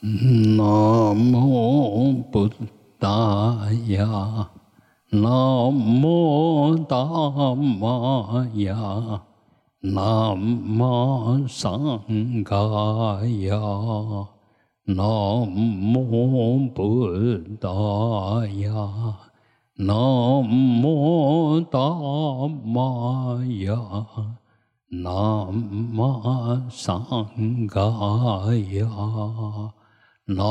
[0.00, 2.48] 南无布
[3.00, 4.48] 达雅，
[5.10, 7.04] 南无达
[7.56, 9.22] 玛雅，
[9.80, 12.00] 南无桑
[12.44, 13.58] 伽雅，
[14.84, 15.04] 南
[15.96, 17.08] 无布
[17.60, 19.16] 达雅，
[19.78, 21.76] 南无达
[22.64, 23.76] 玛雅，
[24.90, 25.52] 南
[25.92, 27.04] 无桑
[27.68, 29.72] 伽雅。
[30.30, 30.44] 南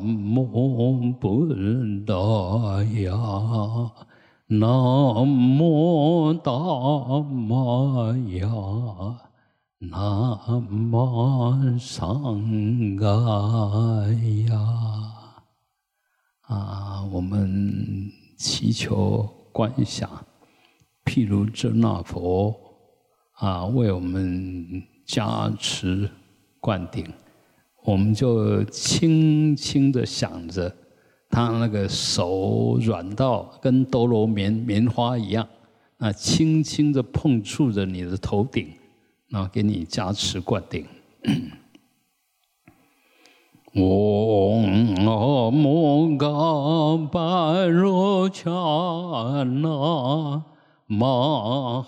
[0.00, 1.44] 无布
[2.06, 3.10] 达雅，
[4.46, 8.48] 南无达玛雅，
[9.80, 13.08] 南无上伽
[14.46, 14.56] 雅。
[16.42, 18.08] 啊，我们
[18.38, 20.08] 祈求观想，
[21.04, 22.54] 譬如这那佛
[23.32, 26.08] 啊，为我们加持
[26.60, 27.12] 灌顶。
[27.84, 30.74] 我们就轻轻的想着，
[31.28, 35.46] 他那个手软到跟哆罗棉棉花一样，
[35.98, 38.68] 那轻轻的碰触着你的头顶，
[39.28, 40.86] 那给你加持灌顶。
[43.74, 46.28] 嗡阿摩嘎
[47.12, 48.48] 巴罗恰
[49.42, 50.42] 那
[50.86, 51.82] 玛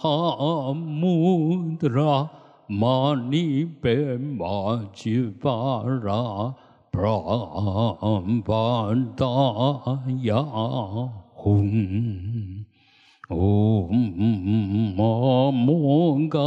[2.68, 6.52] 玛尼贝玛吉巴拉，
[6.90, 7.96] 布拉
[9.14, 9.24] 达
[10.22, 10.34] 雅
[11.36, 12.64] 吽，
[13.28, 13.88] 吽
[14.96, 16.40] 玛摩嘎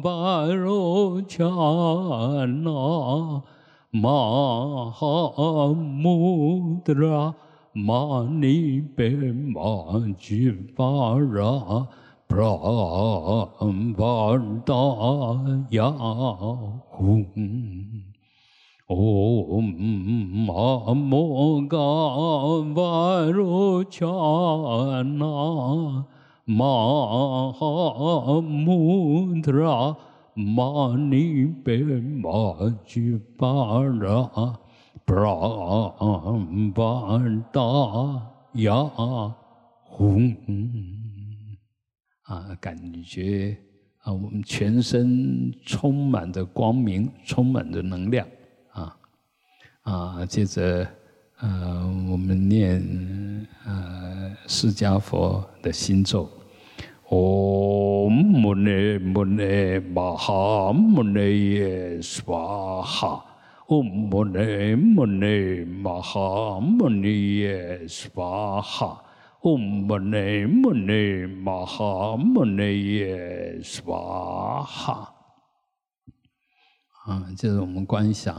[0.00, 3.42] 巴罗恰那，
[3.90, 7.34] 玛哈穆德拉。
[7.74, 9.60] 玛尼贝玛
[10.16, 11.88] 吉巴拉
[12.32, 14.04] 巴
[14.64, 14.74] 达
[15.70, 17.26] 雅吽，
[18.88, 21.76] 嗡阿摩嘎
[22.74, 22.80] 巴
[42.32, 43.54] 啊，感觉
[43.98, 48.26] 啊，我们全身充满着光明，充满着能量，
[48.72, 48.96] 啊
[49.82, 50.88] 啊，接着
[51.40, 52.80] 呃，我们念
[53.66, 56.26] 呃释迦佛的心咒：
[57.06, 62.92] 唵摩尼摩尼玛哈摩尼耶娑
[68.62, 69.01] 哈，
[69.42, 73.92] 唵摩尼摩尼玛哈摩尼耶娑哈。
[73.92, 75.12] 嗡嘛呢嘛呢嘛哈嘛呢耶娑哈
[77.06, 77.26] 啊！
[77.36, 78.36] 这是我们观想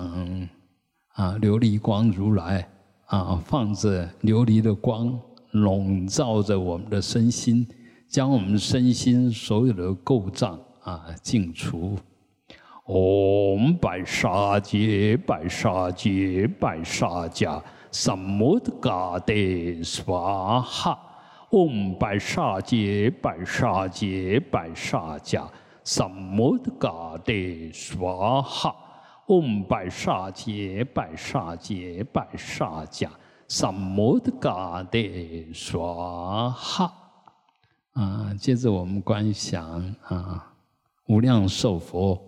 [1.15, 2.65] 啊，琉璃光如来
[3.07, 5.19] 啊，放着琉璃的光
[5.51, 7.67] 笼罩着我们的身心，
[8.07, 11.97] 将我们身心所有的垢障啊净除。
[12.85, 17.61] 嗡白沙界白沙界白沙迦。
[17.93, 19.33] 萨摩的嘎德
[19.83, 20.99] 娑哈，
[21.51, 25.47] 嗡白沙杰白沙杰白沙迦，
[25.83, 27.31] 萨摩的嘎德
[27.71, 28.75] 娑哈，
[29.27, 33.07] 嗡白沙杰白沙杰白沙迦，
[33.47, 34.99] 萨摩的嘎德
[35.53, 36.91] 娑哈。
[37.91, 40.51] 啊，接着我们观想啊，
[41.05, 42.19] 无量寿佛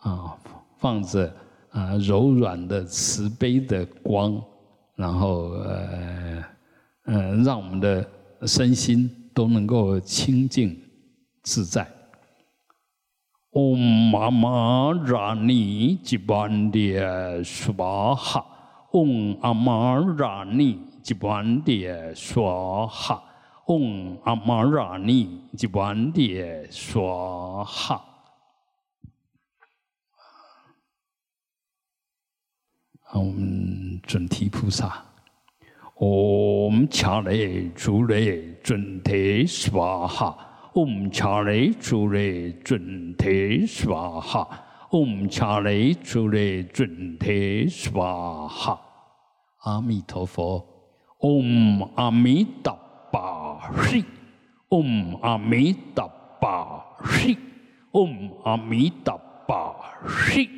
[0.00, 0.36] 啊，
[0.78, 1.32] 放着
[1.70, 4.42] 啊柔软的慈悲的光。
[4.94, 6.44] 然后呃
[7.04, 8.08] 呃，让我们的
[8.46, 10.80] 身心都能够清净
[11.42, 11.86] 自在。
[13.50, 13.78] 嗡
[14.10, 16.96] 嘛嘛拉尼吉班迪
[17.44, 18.46] 娑哈，
[18.92, 23.22] 嗡阿玛拉尼吉班迪娑哈，
[23.66, 28.02] 嗡阿玛拉尼吉班迪娑哈。
[33.02, 33.81] 好，我们。
[34.02, 35.04] 准提菩萨，
[35.96, 40.36] 唵伽雷主雷准提娑哈，
[40.74, 44.48] 唵伽雷主雷准提娑哈，
[44.90, 48.80] 唵伽雷主雷准提娑哈。
[49.60, 50.66] 阿弥陀佛，
[51.20, 52.76] 唵阿弥达
[53.12, 54.04] 巴悉，
[54.68, 56.08] 唵阿弥达
[56.40, 57.38] 巴悉，
[57.92, 59.16] 唵阿弥达
[59.46, 59.74] 巴
[60.08, 60.50] 悉。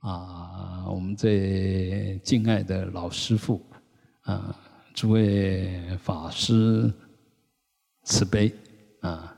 [0.00, 0.45] 啊。
[0.88, 3.60] 我们最敬爱的老师傅，
[4.22, 4.54] 啊，
[4.94, 6.92] 诸位法师
[8.04, 8.54] 慈悲，
[9.00, 9.36] 啊，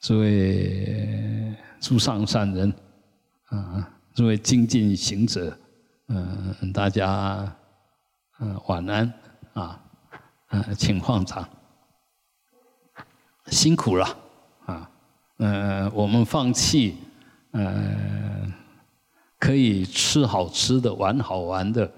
[0.00, 2.72] 诸位诸上善人，
[3.46, 5.56] 啊，诸位精进行者，
[6.08, 7.54] 嗯，大家
[8.40, 9.12] 嗯晚安
[9.52, 9.80] 啊，
[10.48, 11.48] 嗯，请放长，
[13.46, 14.06] 辛苦了
[14.66, 14.90] 啊，
[15.38, 16.96] 嗯，我们放弃
[17.52, 18.52] 嗯
[19.38, 21.90] 可以吃好吃的、玩好玩的，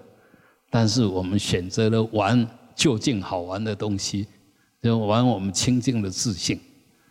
[0.71, 4.27] 但是我们选择了玩就近好玩的东西，
[4.83, 6.61] 就玩我们清净的自信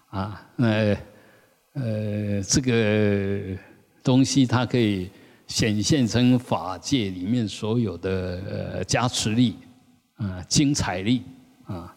[0.08, 0.98] 啊，那
[1.74, 3.58] 呃这个
[4.04, 5.10] 东西它可以。
[5.48, 9.56] 显现成法界里面所有的加持力，
[10.16, 11.22] 啊，精彩力，
[11.66, 11.96] 啊，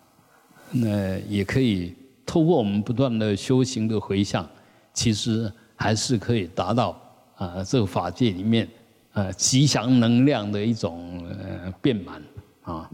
[0.71, 1.95] 那也可以
[2.27, 4.47] 透过我们不断的修行的回向，
[4.93, 7.01] 其实还是可以达到
[7.39, 8.69] 啊，这个法界里面
[9.13, 12.23] 啊吉祥能量的一种呃变满
[12.63, 12.91] 啊，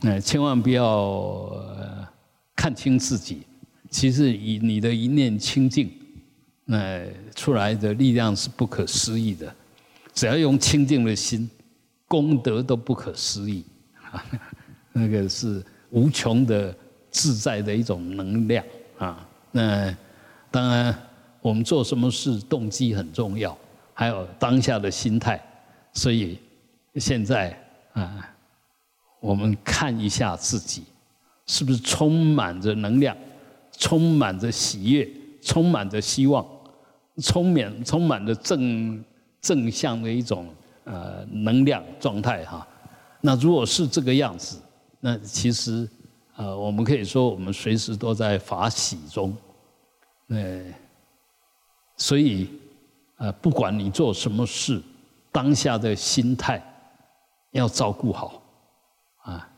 [0.00, 1.50] 那千万不要
[2.56, 3.42] 看清自己，
[3.90, 5.92] 其实以你的一念清净，
[6.64, 7.04] 那
[7.34, 9.54] 出来的力量是不可思议的。
[10.14, 11.48] 只要用清净的心，
[12.08, 13.64] 功德都不可思议，
[14.92, 16.74] 那个是无穷的
[17.10, 18.64] 自在的一种能量
[18.96, 19.28] 啊。
[19.52, 19.94] 那
[20.50, 20.96] 当然，
[21.42, 23.56] 我们做什么事动机很重要，
[23.94, 25.42] 还有当下的心态。
[25.94, 26.38] 所以
[26.96, 27.58] 现在
[27.94, 28.28] 啊，
[29.20, 30.84] 我们看一下自己，
[31.46, 33.16] 是不是充满着能量，
[33.72, 35.08] 充满着喜悦，
[35.40, 36.46] 充满着希望，
[37.22, 39.02] 充满充满着正。
[39.44, 40.48] 正向的一种
[40.84, 42.66] 呃能量状态哈，
[43.20, 44.56] 那如果是这个样子，
[45.00, 45.86] 那其实
[46.34, 49.36] 呃我们可以说我们随时都在法喜中，
[50.28, 50.64] 呃，
[51.98, 52.48] 所以
[53.16, 54.80] 呃不管你做什么事，
[55.30, 56.62] 当下的心态
[57.52, 58.42] 要照顾好
[59.22, 59.48] 啊，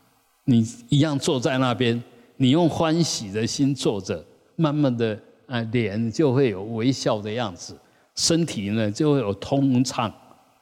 [0.44, 2.03] 你一样坐在那边，
[2.37, 4.25] 你用欢喜的心坐着，
[4.56, 7.76] 慢慢的啊脸就会有微笑的样子。
[8.14, 10.11] 身体呢就会有通畅、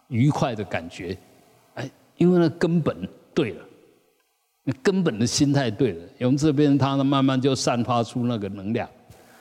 [0.08, 1.16] 愉快的感觉，
[1.74, 3.64] 哎，因为那根本对了，
[4.64, 8.88] 那根本的心态对了，用这边它呢慢慢就散发出那个能量，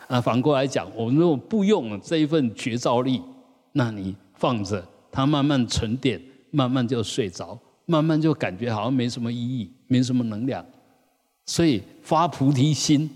[0.08, 3.20] 啊，反过来讲，我们如果不用这一份觉照力，
[3.74, 10.66] 那你放着它慢慢沉淀，慢慢就睡着，慢慢就感觉好像没什么意义，没什么能量，
[11.46, 13.10] 所以发菩提心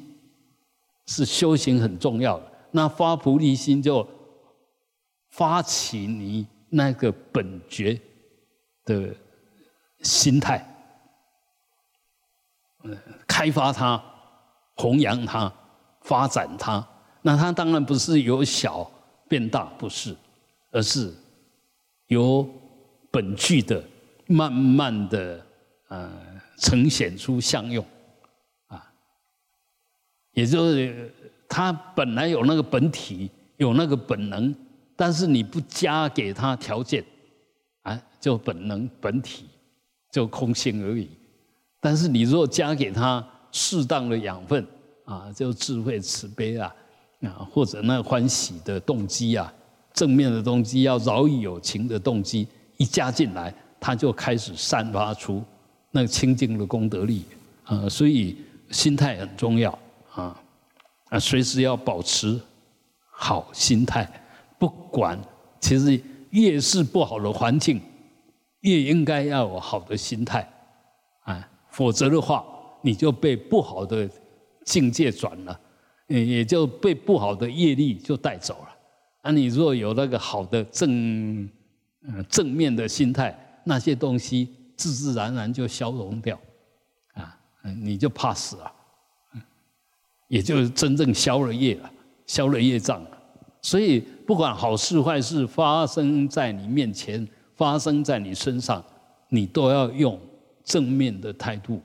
[1.05, 4.05] 是修行很重要的，那发菩提心就。
[5.29, 7.99] 发起你那个本觉
[8.85, 9.13] 的
[10.01, 10.65] 心态，
[13.27, 14.03] 开发它，
[14.77, 15.53] 弘扬它，
[16.01, 16.83] 发展它。
[17.21, 18.89] 那它当然不是由小
[19.27, 20.15] 变大，不是，
[20.77, 21.11] 而是
[22.05, 22.47] 由
[23.09, 23.83] 本具的
[24.27, 25.43] 慢慢的
[25.87, 26.11] 呃
[26.59, 27.83] 呈现出相用
[28.67, 28.93] 啊，
[30.33, 31.11] 也就是
[31.49, 34.53] 它本来有那个本体，有那个本能。
[34.95, 37.03] 但是你不加给他条件，
[37.81, 39.45] 啊，就本能本体，
[40.11, 41.09] 就空性而已。
[41.79, 44.63] 但是你若加给他适当的养分，
[45.05, 46.75] 啊，就智慧慈悲啊，
[47.21, 49.53] 啊，或者那欢喜的动机啊，
[49.97, 52.47] 正面的动机，要饶以有情的动机，
[52.77, 55.43] 一加进来，他就开始散发出
[55.89, 57.25] 那清净的功德力
[57.63, 57.89] 啊。
[57.89, 58.37] 所以
[58.69, 59.71] 心态很重要
[60.13, 60.39] 啊，
[61.09, 62.39] 啊，随时要保持
[63.09, 64.07] 好心态。
[64.59, 65.19] 不管，
[65.59, 65.99] 其实
[66.29, 67.81] 越是不好的环境，
[68.59, 70.47] 越应该要有好的心态，
[71.23, 72.45] 啊，否则的话，
[72.83, 74.07] 你就被不好的
[74.63, 75.59] 境界转了，
[76.05, 78.76] 也也就被不好的业力就带走了。
[79.21, 81.43] 啊，你若有那个好的正，
[82.01, 86.39] 嗯，正面的心态，那些东西自自然然就消融掉，
[87.13, 87.37] 啊，
[87.81, 88.71] 你就怕死了，
[90.27, 91.91] 也就真正消了业了，
[92.25, 93.17] 消了业障了。
[93.61, 98.81] 所以，不管好事坏事发生在你面前，发生在你身上，
[99.29, 100.17] 你都要用
[100.63, 101.81] 正面的态度，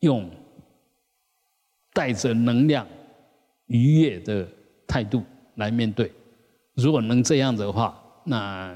[0.00, 0.30] 用
[1.92, 2.86] 带着能量、
[3.66, 4.46] 愉悦的
[4.86, 6.12] 态度来面对。
[6.76, 8.72] 如果能这样子的话，那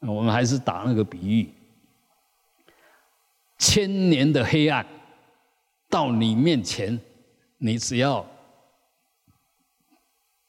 [0.00, 1.52] 我们还是打那个比喻：
[3.58, 4.86] 千年的黑暗
[5.90, 6.98] 到你面前，
[7.58, 8.24] 你只要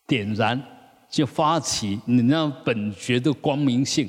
[0.06, 0.64] 点燃。
[1.12, 4.08] 就发起你那本觉的光明性，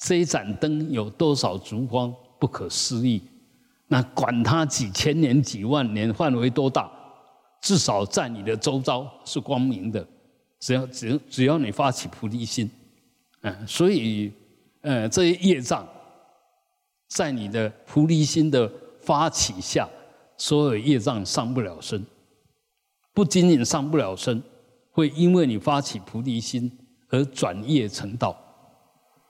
[0.00, 2.10] 这一盏灯有多少烛光
[2.40, 3.22] 不可思议？
[3.88, 6.90] 那管它几千年、几万年，范围多大，
[7.60, 10.08] 至少在你的周遭是光明的。
[10.60, 12.70] 只要只只要你发起菩提心，
[13.42, 14.32] 嗯，所以，
[14.80, 15.86] 呃，这些业障，
[17.08, 19.88] 在你的菩提心的发起下，
[20.36, 22.04] 所有业障上不了身，
[23.12, 24.42] 不仅仅上不了身。
[24.90, 26.68] 会因为你发起菩提心
[27.10, 28.36] 而转业成道，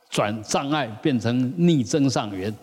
[0.08, 2.54] 转障碍变成逆增上缘，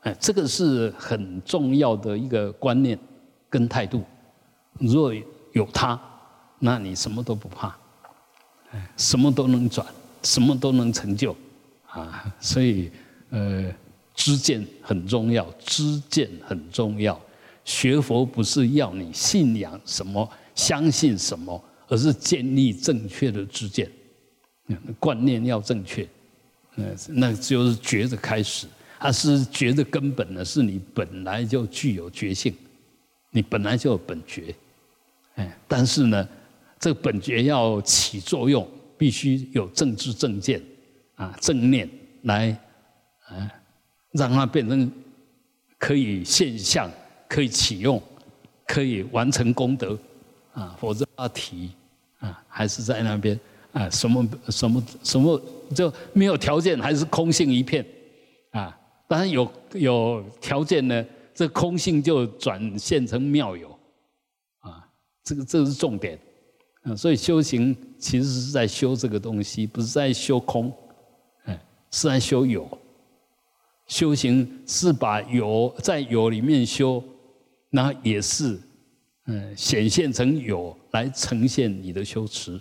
[0.00, 2.98] 哎，这个是很重要的一个观念
[3.48, 4.02] 跟态度。
[4.72, 5.14] 若
[5.52, 6.00] 有它，
[6.58, 7.78] 那你什么都不怕，
[8.96, 9.86] 什么都能转，
[10.22, 11.36] 什么都能成就，
[11.86, 12.90] 啊，所以
[13.30, 13.72] 呃，
[14.14, 17.18] 知见很重要，知见很重要。
[17.64, 23.90] 学佛不是要你信仰什么、相信什么，而是建立正确的知见，
[24.98, 26.08] 观念要正确。
[26.76, 28.66] 嗯，那就是觉的开始，
[28.98, 32.54] 它是觉的根本呢，是你本来就具有觉性，
[33.30, 34.54] 你本来就有本觉，
[35.34, 36.28] 哎，但是呢，
[36.78, 38.66] 这个本觉要起作用，
[38.96, 40.62] 必须有正知正见
[41.16, 41.88] 啊，正念
[42.22, 42.50] 来，
[43.28, 43.50] 啊，
[44.12, 44.90] 让它变成
[45.78, 46.90] 可以现象，
[47.28, 48.02] 可以启用，
[48.66, 49.98] 可以完成功德
[50.52, 51.70] 啊，否则阿提
[52.18, 53.38] 啊，还是在那边。
[53.70, 55.40] 啊，什么什么什么
[55.74, 57.84] 就没有条件，还是空性一片，
[58.50, 61.04] 啊，当然有有条件呢，
[61.34, 63.70] 这空性就转现成妙有，
[64.60, 64.88] 啊，
[65.22, 66.18] 这个这是重点，
[66.96, 70.72] 所以修行其实是在修这个东西，不是在修空，
[71.44, 72.68] 哎，是在修有，
[73.86, 77.02] 修行是把有在有里面修，
[77.70, 78.58] 那也是
[79.26, 82.60] 嗯显现成有来呈现你的修持。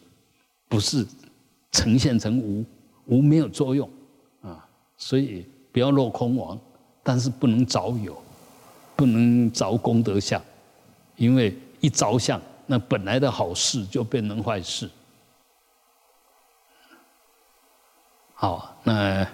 [0.69, 1.07] 不是
[1.71, 2.65] 呈现成无，
[3.05, 3.89] 无没有作用
[4.41, 4.67] 啊，
[4.97, 6.59] 所以不要落空亡，
[7.01, 8.21] 但是不能着有，
[8.93, 10.43] 不能着功德相，
[11.15, 14.87] 因为一着相，那本来的好事就变成坏事。
[18.35, 19.27] 好，那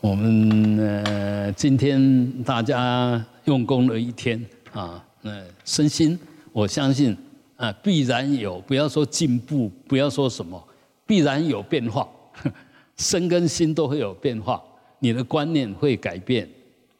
[0.00, 6.18] 我们呃今天大家用功了一天啊，那身心
[6.52, 7.16] 我相信。
[7.58, 10.64] 啊，必然有，不要说进步，不要说什么，
[11.04, 12.08] 必然有变化，
[12.96, 14.62] 身跟心都会有变化。
[15.00, 16.48] 你的观念会改变，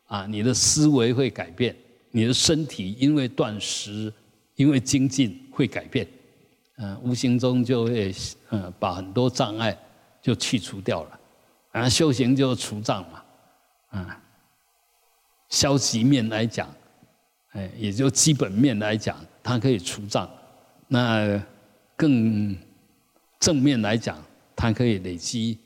[0.08, 1.72] 啊，你的思维会改变，
[2.10, 4.12] 你的身体因为断食，
[4.58, 6.04] 因为精进会改变，
[6.78, 8.12] 嗯，无形中就会
[8.50, 9.76] 嗯把很多障碍
[10.20, 11.20] 就去除掉了，
[11.70, 13.22] 啊，修行就除障嘛，
[13.90, 14.20] 啊，
[15.48, 16.68] 消极面来讲，
[17.52, 20.28] 哎，也就基本面来讲，它可以除障。
[20.88, 21.40] 那
[21.94, 22.56] 更
[23.38, 24.20] 正面来讲，
[24.56, 25.56] 它可以累积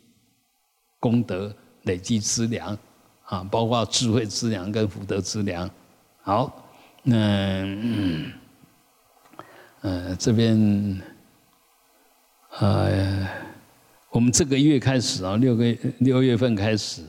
[1.01, 2.77] 功德、累积资粮
[3.25, 5.71] 啊，包括智慧资粮跟福德资粮。
[6.21, 6.69] 好，
[7.03, 7.17] 那
[7.65, 8.33] 嗯，
[9.83, 11.03] 呃，这边
[12.61, 13.29] 呃，
[14.11, 17.03] 我们这个月开始啊，六个六月份开始，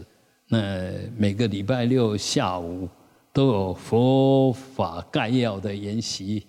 [0.47, 2.89] 那每个礼拜六下午
[3.31, 6.43] 都有佛法概要的研习。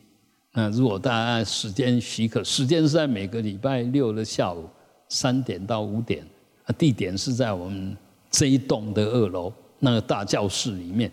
[0.55, 4.67] 那如果大家时间许可，时间是在每个礼拜六的下午
[5.11, 6.25] 三点到五点，
[6.65, 7.95] 啊，地点是在我们
[8.31, 11.13] 这一栋的二楼那个大教室里面，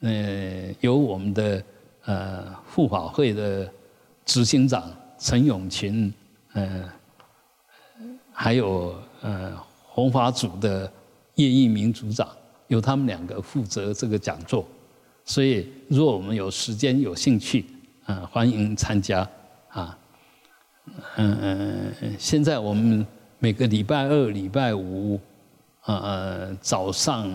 [0.00, 1.62] 呃，由我们的
[2.04, 3.72] 呃护法会的
[4.26, 6.12] 执行长陈永琴，
[6.52, 6.84] 呃，
[8.30, 9.56] 还有呃
[9.86, 10.92] 弘法组的
[11.36, 12.28] 叶一鸣组长，
[12.68, 14.68] 由他们两个负责这个讲座，
[15.24, 17.64] 所以如果我们有时间有兴趣。
[18.06, 19.28] 啊，欢迎参加
[19.70, 19.98] 啊！
[21.16, 23.04] 嗯嗯，现在我们
[23.40, 25.18] 每个礼拜二、礼拜五，
[25.86, 27.28] 呃，早上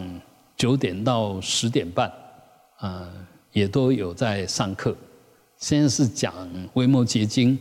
[0.56, 2.10] 九点到十点半，
[2.78, 3.06] 啊，
[3.52, 4.96] 也都有在上课。
[5.62, 6.34] 先是讲
[6.74, 7.58] 微末结晶，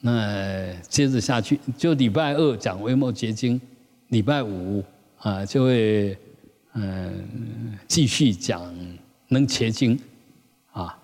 [0.00, 3.58] 那接着下去就礼拜二讲微末结晶，
[4.08, 4.84] 礼拜五
[5.16, 6.16] 啊就会
[6.74, 8.72] 嗯继续讲
[9.28, 9.98] 能结晶。
[10.72, 10.96] 啊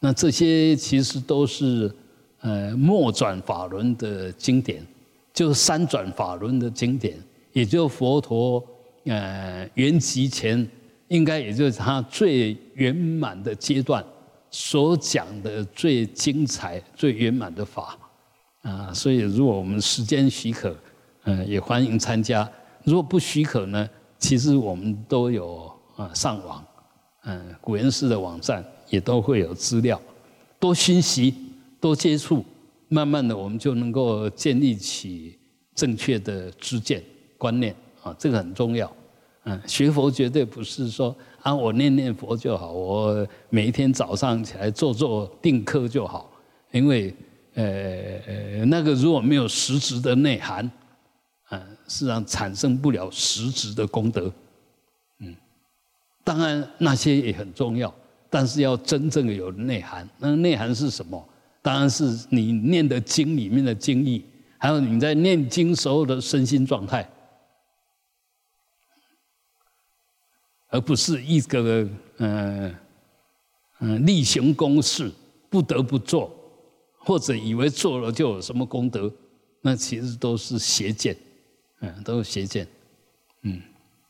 [0.00, 1.94] 那这些其实都是
[2.40, 4.84] 呃末转法轮的经典，
[5.34, 7.16] 就是三转法轮的经典，
[7.52, 8.64] 也就佛陀
[9.04, 10.66] 呃圆寂前，
[11.08, 14.02] 应该也就是他最圆满的阶段
[14.52, 17.98] 所讲的最精彩、最圆满的法
[18.62, 18.94] 啊。
[18.94, 20.76] 所以如果我们时间许可，
[21.24, 22.48] 嗯，也欢迎参加；
[22.84, 23.90] 如果不许可呢，
[24.20, 26.64] 其实我们都有啊上网，
[27.24, 28.64] 嗯，古岩寺的网站。
[28.92, 29.98] 也都会有资料，
[30.60, 31.34] 多学习，
[31.80, 32.44] 多接触，
[32.88, 35.38] 慢慢的我们就能够建立起
[35.74, 37.02] 正确的知见
[37.38, 38.94] 观念啊，这个很重要。
[39.44, 46.30] 嗯，学佛绝对不是说啊，我念念佛就好，我每一天早上起来做做定课就好，
[46.70, 47.14] 因为
[47.54, 50.70] 呃那个如果没有实质的内涵，
[51.50, 54.32] 嗯，实际上产生不了实质的功德。
[55.18, 55.34] 嗯，
[56.22, 57.92] 当然那些也很重要。
[58.34, 61.22] 但是要真正有内涵，那内涵是什么？
[61.60, 64.24] 当然是你念的经里面的经义，
[64.56, 67.06] 还有你在念经时候的身心状态。
[70.72, 71.86] 而不是一个
[72.16, 72.74] 嗯
[73.80, 75.12] 嗯例行公事
[75.50, 76.34] 不得不做，
[76.98, 79.12] 或者以为做了就有什么功德，
[79.60, 81.14] 那其实都是邪见，
[81.80, 82.66] 嗯，都是邪见，
[83.42, 83.60] 嗯，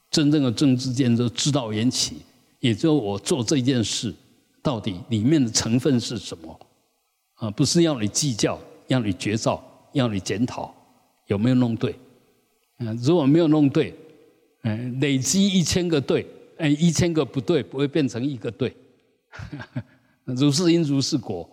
[0.09, 2.19] 真正的正知见都知道缘起，
[2.61, 4.15] 也就我做这件事
[4.63, 6.61] 到底里面的成分是什么，
[7.35, 9.61] 啊，不是要你计较，要你觉照，
[9.95, 10.73] 要你检讨
[11.27, 11.97] 有没有弄对，
[12.79, 13.93] 嗯，如果没有弄对。
[14.65, 16.25] 嗯，累积一千个对，
[16.63, 18.73] 哎，一千个不对不会变成一个对，
[20.25, 21.49] 如是因如是果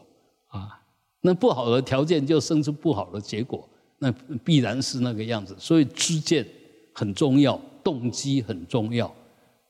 [0.50, 0.80] 啊。
[1.22, 4.12] 那不好的条件就生出不好的结果，那
[4.44, 5.56] 必然是那个样子。
[5.58, 6.48] 所以知见
[6.94, 9.12] 很重要，动机很重要，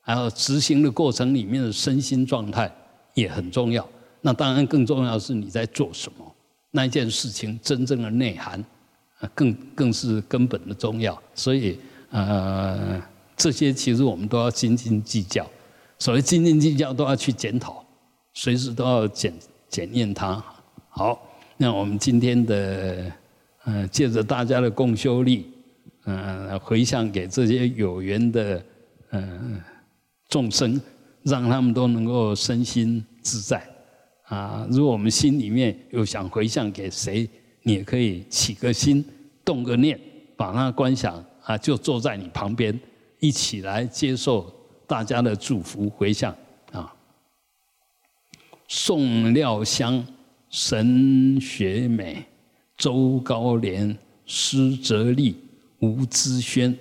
[0.02, 2.70] 还有执行的过程里面的身心状态
[3.14, 3.88] 也很重要。
[4.20, 6.36] 那当然更重要是你在做什么，
[6.70, 8.62] 那一件事情真正的内涵，
[9.34, 11.18] 更更是根本的重要。
[11.34, 11.78] 所以
[12.10, 13.02] 呃。
[13.40, 15.50] 这些其实我们都要斤斤计较，
[15.98, 17.82] 所谓斤斤计较都要去检讨，
[18.34, 19.32] 随时都要检
[19.66, 20.44] 检验它。
[20.90, 21.18] 好，
[21.56, 23.10] 那我们今天的，
[23.64, 25.46] 嗯，借着大家的共修力，
[26.04, 28.62] 嗯，回向给这些有缘的，
[29.12, 29.58] 嗯，
[30.28, 30.78] 众生，
[31.22, 33.66] 让他们都能够身心自在。
[34.24, 37.26] 啊，如果我们心里面有想回向给谁，
[37.62, 39.02] 你也可以起个心，
[39.42, 39.98] 动个念，
[40.36, 42.78] 把那观想啊，就坐在你旁边。
[43.20, 44.52] 一起来接受
[44.86, 46.34] 大家的祝福回向
[46.72, 46.92] 啊！
[48.66, 50.04] 宋廖香、
[50.48, 52.24] 神学美、
[52.76, 55.36] 周高莲、施哲利、
[55.80, 56.76] 吴之轩、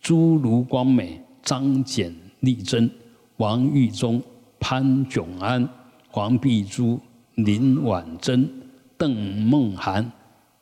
[0.00, 2.90] 朱如光美、张简丽珍、
[3.36, 4.22] 王玉忠、
[4.58, 5.68] 潘炯安、
[6.08, 6.98] 黄碧珠、
[7.34, 8.48] 林婉珍、
[8.96, 10.10] 邓梦涵、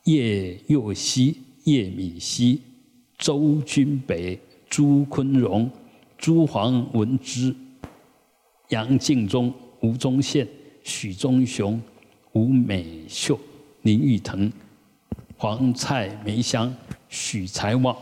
[0.03, 2.61] 叶佑熙、叶敏熙、
[3.17, 4.39] 周君北。
[4.71, 5.69] 朱坤荣、
[6.17, 7.53] 朱黄文之、
[8.69, 10.47] 杨敬忠、吴宗宪、
[10.81, 11.79] 许忠雄、
[12.31, 13.37] 吴美秀、
[13.81, 14.49] 林玉腾、
[15.35, 16.73] 黄蔡梅香、
[17.09, 17.93] 许才旺、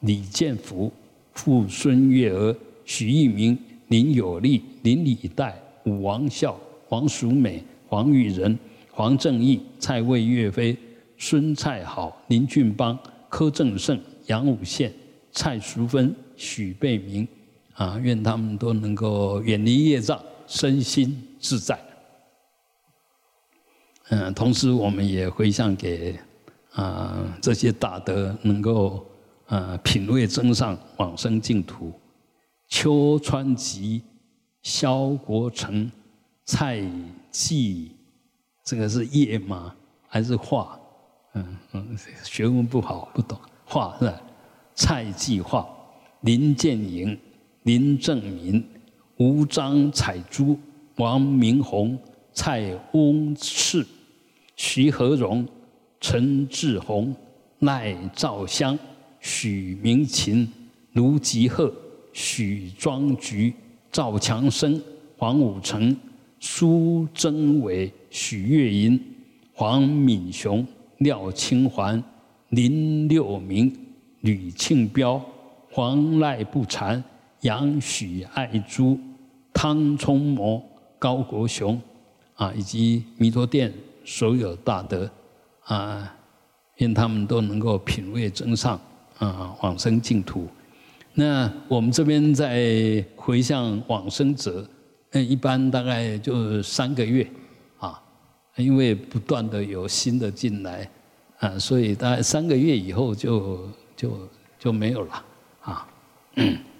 [0.00, 0.92] 李建福、
[1.32, 2.54] 傅孙月娥、
[2.84, 6.54] 许义明、林有利、林礼代、武王孝、
[6.86, 8.58] 黄淑美、黄玉仁、
[8.90, 10.76] 黄正义、蔡魏岳飞、
[11.16, 12.98] 孙蔡好、林俊邦、
[13.30, 14.92] 柯正胜、杨武宪。
[15.32, 17.26] 蔡淑芬、许贝明，
[17.74, 21.78] 啊，愿他们都能够远离业障，身心自在。
[24.08, 26.18] 嗯，同时我们也回向给
[26.72, 29.06] 啊这些大德，能够
[29.46, 31.92] 啊品味增上，往生净土。
[32.68, 34.02] 邱川吉、
[34.62, 35.90] 萧国成、
[36.44, 36.80] 蔡
[37.30, 37.92] 继，
[38.64, 39.74] 这个是业吗？
[40.08, 40.78] 还是画？
[41.34, 44.20] 嗯嗯，学问不好，不懂画是吧？
[44.80, 45.68] 蔡继化、
[46.22, 47.16] 林建营、
[47.64, 48.64] 林正民、
[49.18, 50.58] 吴张彩珠、
[50.96, 51.98] 王明宏、
[52.32, 53.86] 蔡翁赤、
[54.56, 55.46] 徐和荣、
[56.00, 57.14] 陈志宏、
[57.58, 58.76] 赖兆香、
[59.20, 60.50] 许明琴、
[60.94, 61.70] 卢吉鹤、
[62.14, 63.52] 许庄菊、
[63.92, 64.82] 赵强生、
[65.18, 65.94] 黄武成、
[66.40, 68.98] 苏贞伟、许月银、
[69.52, 70.66] 黄敏雄、
[70.96, 72.02] 廖清环、
[72.48, 73.89] 林六明。
[74.20, 75.18] 吕庆彪、
[75.70, 77.02] 黄赖不禅、
[77.40, 78.98] 杨许爱珠、
[79.52, 80.62] 汤冲模、
[80.98, 81.80] 高国雄，
[82.34, 83.72] 啊，以及弥陀殿
[84.04, 85.10] 所有大德，
[85.64, 86.14] 啊，
[86.76, 88.78] 愿他们都能够品味真上，
[89.18, 90.46] 啊，往生净土。
[91.14, 94.68] 那我们这边在回向往生者，
[95.12, 97.26] 那一般大概就三个月，
[97.78, 97.98] 啊，
[98.56, 100.90] 因为不断的有新的进来，
[101.38, 103.66] 啊，所以大概三个月以后就。
[104.00, 105.24] 就就没有了
[105.60, 105.86] 啊！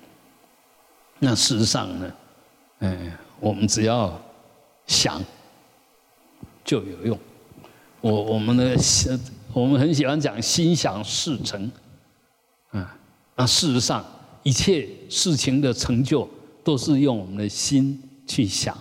[1.20, 2.12] 那事实上呢，
[2.78, 4.18] 嗯，我们只要
[4.86, 5.22] 想
[6.64, 7.18] 就有用。
[8.00, 9.20] 我我们的心，
[9.52, 11.70] 我们很喜欢讲心想事成，
[12.72, 12.86] 嗯，
[13.36, 14.02] 那事实上
[14.42, 16.26] 一切事情的成就
[16.64, 18.74] 都是用我们的心去想，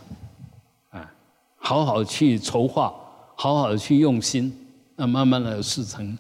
[0.92, 1.14] 啊，
[1.58, 2.96] 好好去筹划，
[3.36, 4.58] 好好去用心，
[4.96, 6.18] 那慢慢的事成。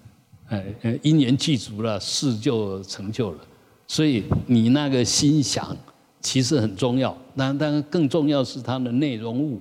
[0.49, 3.37] 哎，因缘具足了，事就成就了。
[3.85, 5.75] 所以你那个心想，
[6.21, 7.15] 其实很重要。
[7.35, 9.59] 那当然更重要是它的内容物，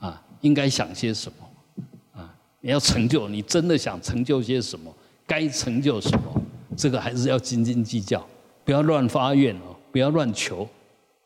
[0.00, 4.92] 啊，应该想些什么，啊，你要成就，你真的想成就些什么，
[5.26, 6.42] 该成就什么，
[6.76, 8.26] 这个还是要斤斤计较，
[8.64, 10.68] 不要乱发愿哦，不要乱求，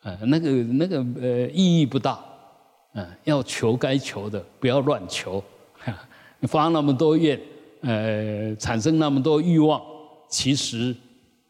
[0.03, 2.23] 啊，那个那个呃意义不大，
[2.95, 5.43] 嗯，要求该求的，不要乱求，
[6.39, 7.41] 你发那么多愿。
[7.83, 9.81] 呃，产生那么多欲望，
[10.29, 10.95] 其实，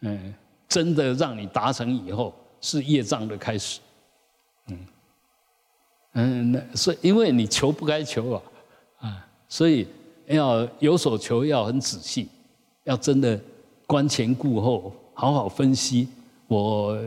[0.00, 0.34] 嗯，
[0.68, 3.80] 真的让你达成以后，是业障的开始，
[4.68, 4.78] 嗯，
[6.12, 8.42] 嗯，那所以因为你求不该求啊，
[9.00, 9.86] 啊，所以
[10.26, 12.28] 要有所求，要很仔细，
[12.84, 13.38] 要真的
[13.86, 16.08] 观前顾后，好好分析。
[16.46, 16.98] 我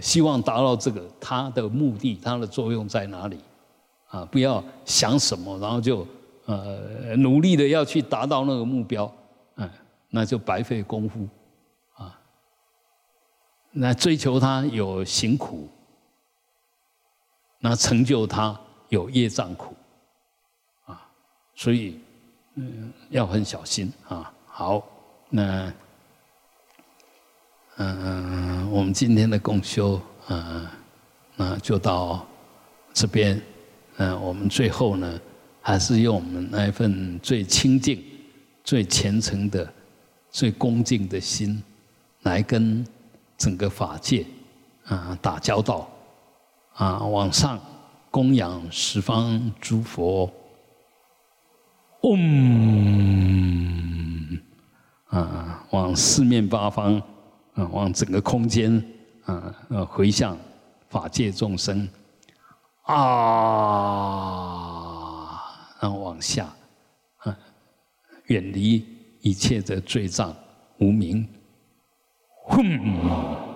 [0.00, 3.36] 希望达到这个，它的目的，它的作用在哪里？
[4.08, 6.06] 啊，不要想什么，然后就
[6.48, 9.10] 呃努力的要去达到那个目标，
[9.56, 9.70] 嗯，
[10.08, 11.28] 那就白费功夫，
[11.94, 12.18] 啊，
[13.70, 15.68] 那追求它有辛苦，
[17.60, 18.58] 那成就它
[18.88, 19.76] 有业障苦，
[20.86, 21.08] 啊，
[21.54, 22.00] 所以
[22.54, 24.32] 嗯要很小心啊。
[24.46, 24.82] 好，
[25.28, 25.72] 那。
[27.80, 30.66] 嗯，我们今天的共修，嗯，
[31.36, 32.26] 那就到
[32.92, 33.40] 这边。
[33.98, 35.20] 嗯，我们最后呢，
[35.68, 38.02] 还是用我们那一份最清净、
[38.64, 39.70] 最虔诚的、
[40.30, 41.62] 最恭敬的心，
[42.22, 42.82] 来跟
[43.36, 44.24] 整个法界
[44.86, 45.86] 啊打交道，
[46.72, 47.60] 啊，往上
[48.10, 50.32] 供养十方诸佛，
[52.00, 52.16] 嗡，
[55.08, 56.94] 啊，往四面八方
[57.52, 57.68] 啊。
[57.70, 58.82] 往整个空间，
[59.26, 59.54] 啊，
[59.86, 60.34] 回向
[60.88, 61.86] 法界众生，
[62.84, 64.77] 啊，
[65.80, 66.54] 然后往下，
[67.18, 67.38] 啊，
[68.26, 68.84] 远离
[69.20, 70.34] 一切的罪障
[70.78, 71.26] 无明，
[72.46, 73.47] 哼。